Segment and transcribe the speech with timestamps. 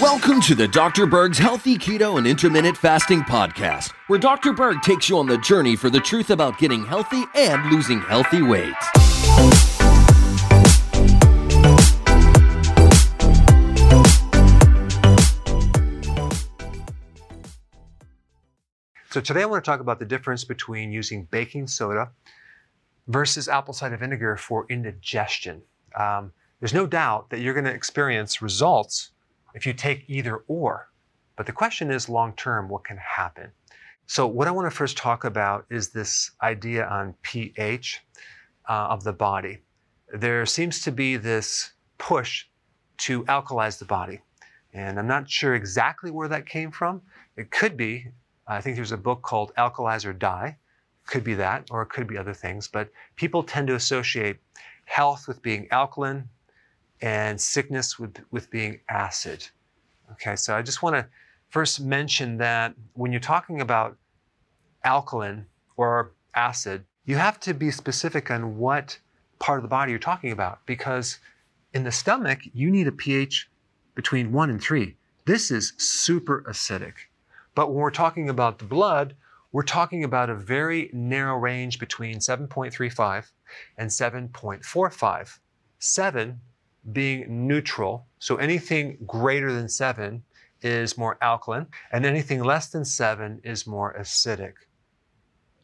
[0.00, 1.06] Welcome to the Dr.
[1.06, 4.52] Berg's Healthy Keto and Intermittent Fasting Podcast, where Dr.
[4.52, 8.42] Berg takes you on the journey for the truth about getting healthy and losing healthy
[8.42, 8.74] weight.
[19.10, 22.12] So today I want to talk about the difference between using baking soda
[23.08, 25.62] versus apple cider vinegar for indigestion.
[25.98, 29.10] Um, there's no doubt that you're going to experience results
[29.54, 30.88] if you take either or.
[31.36, 33.50] But the question is long term, what can happen?
[34.06, 38.02] So, what I want to first talk about is this idea on pH
[38.68, 39.58] uh, of the body.
[40.12, 42.46] There seems to be this push
[42.98, 44.20] to alkalize the body.
[44.74, 47.00] And I'm not sure exactly where that came from.
[47.36, 48.08] It could be,
[48.46, 50.56] I think there's a book called Alkalize or Die.
[51.06, 52.66] Could be that, or it could be other things.
[52.68, 54.38] But people tend to associate
[54.84, 56.28] health with being alkaline,
[57.00, 59.46] and sickness with, with being acid.
[60.12, 61.06] Okay, so I just want to
[61.50, 63.96] first mention that when you're talking about
[64.84, 68.98] alkaline or acid, you have to be specific on what
[69.38, 71.18] part of the body you're talking about because
[71.72, 73.48] in the stomach, you need a pH
[73.94, 74.96] between one and three.
[75.26, 76.94] This is super acidic.
[77.54, 79.14] But when we're talking about the blood,
[79.52, 83.30] we're talking about a very narrow range between 7.35
[83.78, 85.38] and 7.45.
[85.78, 86.40] 7
[86.92, 88.06] being neutral.
[88.18, 90.22] So anything greater than seven
[90.62, 94.54] is more alkaline, and anything less than seven is more acidic.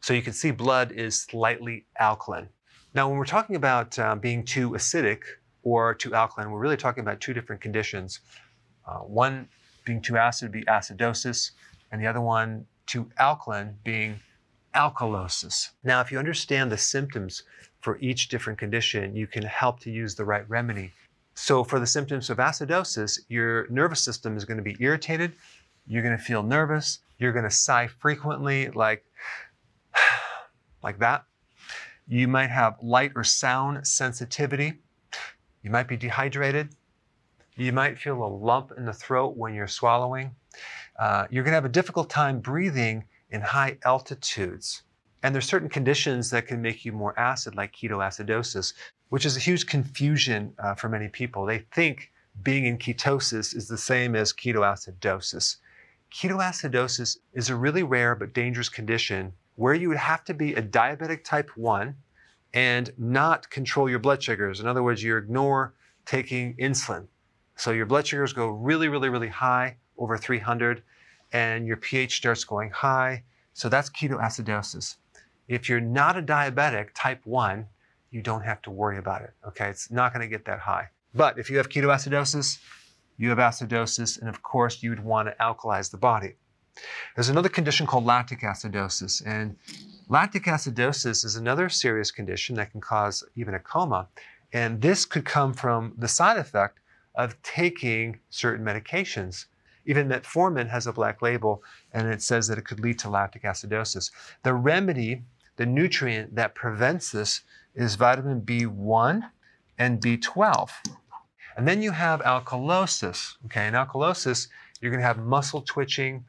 [0.00, 2.48] So you can see blood is slightly alkaline.
[2.94, 5.22] Now, when we're talking about uh, being too acidic
[5.62, 8.20] or too alkaline, we're really talking about two different conditions.
[8.86, 9.48] Uh, one
[9.84, 11.52] being too acid would be acidosis,
[11.92, 14.18] and the other one too alkaline being
[14.74, 15.70] alkalosis.
[15.84, 17.42] Now, if you understand the symptoms
[17.80, 20.92] for each different condition, you can help to use the right remedy
[21.34, 25.32] so for the symptoms of acidosis, your nervous system is going to be irritated.
[25.86, 26.98] You're going to feel nervous.
[27.18, 29.04] You're going to sigh frequently, like,
[30.82, 31.24] like that.
[32.06, 34.74] You might have light or sound sensitivity.
[35.62, 36.70] You might be dehydrated.
[37.56, 40.34] You might feel a lump in the throat when you're swallowing.
[40.98, 44.82] Uh, you're going to have a difficult time breathing in high altitudes.
[45.22, 48.72] And there's certain conditions that can make you more acid, like ketoacidosis,
[49.10, 51.44] which is a huge confusion uh, for many people.
[51.44, 52.10] They think
[52.42, 55.56] being in ketosis is the same as ketoacidosis.
[56.14, 60.62] Ketoacidosis is a really rare but dangerous condition where you would have to be a
[60.62, 61.94] diabetic type 1
[62.54, 64.60] and not control your blood sugars.
[64.60, 65.74] In other words, you ignore
[66.06, 67.06] taking insulin.
[67.56, 70.82] So your blood sugars go really, really, really high, over 300,
[71.32, 73.22] and your pH starts going high.
[73.52, 74.96] So that's ketoacidosis.
[75.46, 77.66] If you're not a diabetic type 1,
[78.10, 79.32] you don't have to worry about it.
[79.46, 80.88] Okay, it's not going to get that high.
[81.14, 82.58] But if you have ketoacidosis,
[83.16, 86.34] you have acidosis, and of course, you'd want to alkalize the body.
[87.14, 89.56] There's another condition called lactic acidosis, and
[90.08, 94.08] lactic acidosis is another serious condition that can cause even a coma.
[94.52, 96.78] And this could come from the side effect
[97.14, 99.46] of taking certain medications.
[99.84, 103.42] Even metformin has a black label, and it says that it could lead to lactic
[103.42, 104.10] acidosis.
[104.42, 105.22] The remedy
[105.60, 107.42] the nutrient that prevents this
[107.74, 109.22] is vitamin B1
[109.78, 110.70] and B12.
[111.56, 113.34] And then you have alkalosis.
[113.46, 114.48] Okay, in alkalosis,
[114.80, 116.24] you're going to have muscle twitching,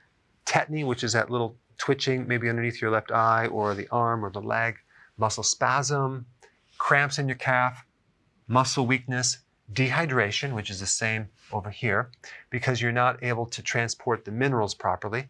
[0.46, 4.30] tetany, which is that little twitching maybe underneath your left eye or the arm or
[4.30, 4.78] the leg,
[5.18, 6.25] muscle spasm,
[6.78, 7.85] cramps in your calf,
[8.47, 9.40] muscle weakness,
[9.74, 12.09] dehydration, which is the same over here,
[12.50, 15.28] because you're not able to transport the minerals properly,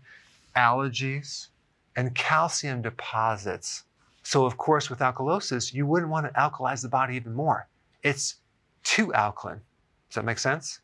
[0.55, 1.47] allergies,
[1.95, 3.83] and calcium deposits.
[4.31, 7.67] So, of course, with alkalosis, you wouldn't want to alkalize the body even more.
[8.01, 8.35] It's
[8.81, 9.59] too alkaline.
[10.07, 10.79] Does that make sense?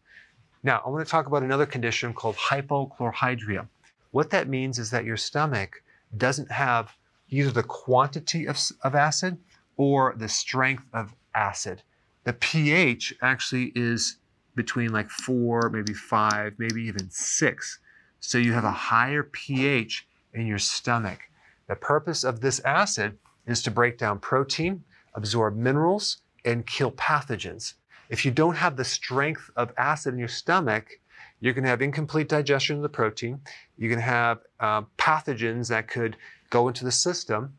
[0.64, 3.66] Now, I want to talk about another condition called hypochlorhydria.
[4.12, 5.82] What that means is that your stomach
[6.18, 6.92] doesn't have
[7.30, 9.38] either the quantity of, of acid
[9.78, 11.84] or the strength of acid.
[12.26, 14.18] The pH actually is
[14.56, 17.80] between like four, maybe five, maybe even six.
[18.20, 21.22] So you have a higher pH in your stomach.
[21.70, 23.18] The purpose of this acid
[23.48, 24.84] is to break down protein,
[25.16, 27.74] absorb minerals, and kill pathogens.
[28.10, 31.00] If you don't have the strength of acid in your stomach,
[31.40, 33.42] you're going to have incomplete digestion of the protein.
[33.80, 36.18] Going to have uh, pathogens that could
[36.50, 37.54] go into the system.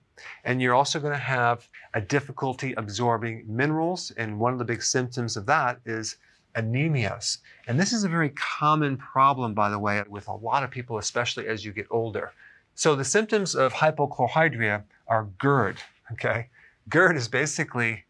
[0.45, 4.11] And you're also going to have a difficulty absorbing minerals.
[4.17, 6.17] And one of the big symptoms of that is
[6.57, 7.39] anemias.
[7.69, 10.99] And this is a very common problem, by the way, with a lot of people,
[10.99, 12.33] especially as you get older.
[12.75, 15.79] So the symptoms of hypochlorhydria are GERD.
[16.13, 16.49] Okay.
[16.89, 18.05] GERD is basically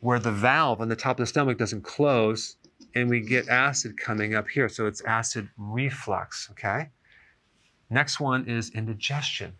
[0.00, 2.56] where the valve on the top of the stomach doesn't close
[2.94, 4.68] and we get acid coming up here.
[4.68, 6.48] So it's acid reflux.
[6.52, 6.90] Okay.
[7.90, 9.54] Next one is indigestion.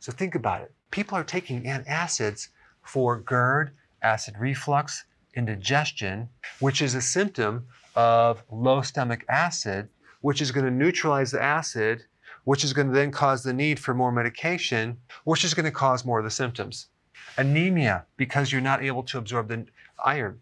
[0.00, 0.72] So think about it.
[0.90, 2.48] People are taking antacids
[2.82, 3.72] for GERD,
[4.02, 5.04] acid reflux,
[5.34, 6.28] indigestion,
[6.60, 9.88] which is a symptom of low stomach acid,
[10.20, 12.04] which is going to neutralize the acid,
[12.48, 15.70] which is going to then cause the need for more medication, which is going to
[15.70, 16.86] cause more of the symptoms.
[17.36, 19.66] Anemia, because you're not able to absorb the
[20.02, 20.40] iron.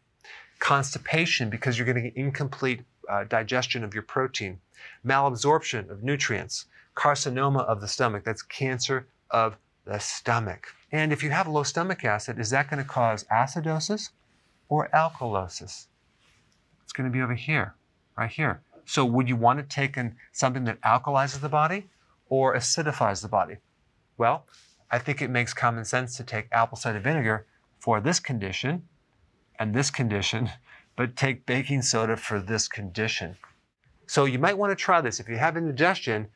[0.60, 4.60] Constipation, because you're getting incomplete uh, digestion of your protein.
[5.04, 6.66] Malabsorption of nutrients.
[6.94, 10.68] Carcinoma of the stomach, that's cancer of the stomach.
[10.92, 14.10] And if you have low stomach acid, is that going to cause acidosis
[14.68, 15.86] or alkalosis?
[16.84, 17.74] It's going to be over here,
[18.16, 18.60] right here.
[18.84, 21.88] So would you want to take in something that alkalizes the body
[22.28, 23.56] or acidifies the body?
[24.18, 24.46] Well,
[24.90, 27.46] I think it makes common sense to take apple cider vinegar
[27.78, 28.82] for this condition
[29.58, 30.50] and this condition,
[30.96, 33.36] but take baking soda for this condition.
[34.06, 35.20] So you might want to try this.
[35.20, 36.28] If you have indigestion,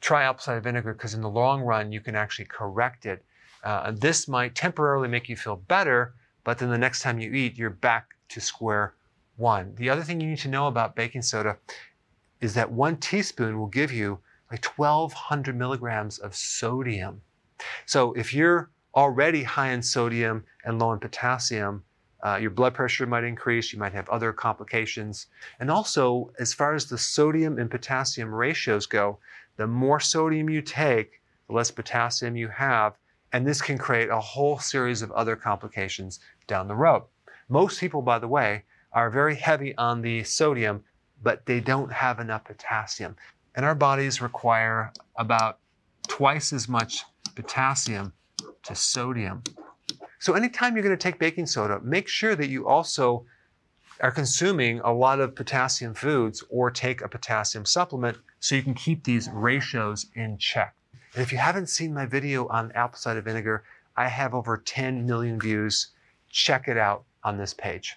[0.00, 3.24] try apple cider vinegar because in the long run, you can actually correct it.
[3.64, 6.14] Uh, this might temporarily make you feel better,
[6.44, 8.94] but then the next time you eat, you're back to square
[9.36, 9.74] one.
[9.76, 11.56] The other thing you need to know about baking soda
[12.40, 14.18] is that one teaspoon will give you
[14.52, 17.22] like 1200 milligrams of sodium.
[17.86, 21.84] So if you're already high in sodium and low in potassium,
[22.22, 25.26] uh, your blood pressure might increase, you might have other complications.
[25.58, 29.18] And also, as far as the sodium and potassium ratios go,
[29.56, 32.94] the more sodium you take, the less potassium you have,
[33.32, 37.02] and this can create a whole series of other complications down the road.
[37.48, 40.84] Most people, by the way, are very heavy on the sodium,
[41.22, 43.16] but they don't have enough potassium.
[43.54, 45.58] And our bodies require about
[46.08, 47.04] twice as much
[47.34, 48.12] potassium
[48.64, 49.42] to sodium.
[50.18, 53.26] So anytime you're going to take baking soda, make sure that you also
[54.00, 58.74] are consuming a lot of potassium foods or take a potassium supplement so you can
[58.74, 60.74] keep these ratios in check.
[61.14, 63.64] And if you haven't seen my video on apple cider vinegar,
[63.96, 65.88] I have over 10 million views.
[66.30, 67.96] Check it out on this page.